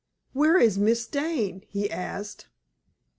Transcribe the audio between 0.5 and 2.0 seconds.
is Miss Dane?" he